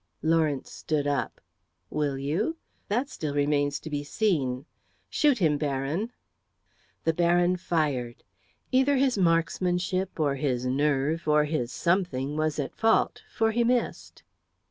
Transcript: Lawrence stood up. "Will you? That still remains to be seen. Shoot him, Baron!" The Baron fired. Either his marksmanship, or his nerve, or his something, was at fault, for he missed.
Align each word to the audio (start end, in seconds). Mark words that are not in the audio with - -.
Lawrence 0.23 0.71
stood 0.71 1.05
up. 1.05 1.39
"Will 1.91 2.17
you? 2.17 2.57
That 2.87 3.07
still 3.07 3.35
remains 3.35 3.79
to 3.81 3.87
be 3.91 4.03
seen. 4.03 4.65
Shoot 5.11 5.37
him, 5.37 5.59
Baron!" 5.59 6.11
The 7.03 7.13
Baron 7.13 7.55
fired. 7.57 8.23
Either 8.71 8.95
his 8.95 9.15
marksmanship, 9.19 10.19
or 10.19 10.37
his 10.37 10.65
nerve, 10.65 11.27
or 11.27 11.43
his 11.43 11.71
something, 11.71 12.35
was 12.35 12.57
at 12.57 12.75
fault, 12.75 13.21
for 13.29 13.51
he 13.51 13.63
missed. 13.63 14.23